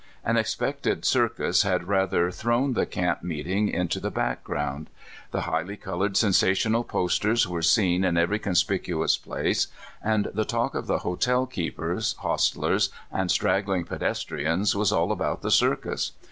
An 0.25 0.35
expected 0.35 1.05
circus 1.05 1.61
had 1.61 1.87
rather 1.87 2.31
thrown 2.31 2.73
the 2.73 2.87
camp 2.87 3.21
meeting 3.21 3.69
into 3.69 3.99
the 3.99 4.09
background. 4.09 4.89
The 5.29 5.41
highly 5.41 5.77
colored 5.77 6.15
rcnsational 6.15 6.87
posters 6.87 7.47
were 7.47 7.61
seen 7.61 8.03
in 8.03 8.17
every 8.17 8.39
conspicuous 8.39 9.15
place, 9.15 9.67
and 10.03 10.29
the 10.33 10.43
talk 10.43 10.73
of 10.73 10.87
the 10.87 10.97
hotel 11.05 11.45
keepers, 11.45 12.15
hostlers, 12.17 12.89
and 13.11 13.29
straggling 13.29 13.83
pedestrians, 13.83 14.75
was 14.75 14.91
all 14.91 15.11
about 15.11 15.43
the 15.43 15.51
cir 15.51 15.75
cus. 15.75 16.13